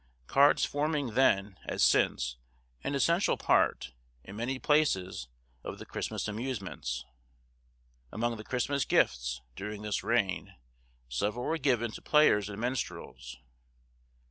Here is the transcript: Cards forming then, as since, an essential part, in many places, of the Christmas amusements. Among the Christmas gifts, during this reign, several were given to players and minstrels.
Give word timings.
Cards 0.25 0.65
forming 0.65 1.11
then, 1.13 1.59
as 1.65 1.83
since, 1.83 2.37
an 2.83 2.95
essential 2.95 3.37
part, 3.37 3.93
in 4.23 4.35
many 4.35 4.57
places, 4.57 5.27
of 5.63 5.77
the 5.77 5.85
Christmas 5.85 6.27
amusements. 6.27 7.05
Among 8.11 8.35
the 8.35 8.43
Christmas 8.43 8.83
gifts, 8.83 9.41
during 9.55 9.83
this 9.83 10.01
reign, 10.03 10.55
several 11.07 11.45
were 11.45 11.59
given 11.59 11.91
to 11.91 12.01
players 12.01 12.49
and 12.49 12.59
minstrels. 12.59 13.37